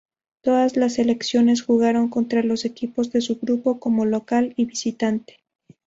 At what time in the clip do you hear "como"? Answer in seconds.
3.79-4.03